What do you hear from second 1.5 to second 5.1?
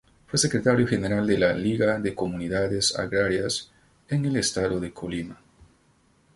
Liga de Comunidades Agrarias en el estado de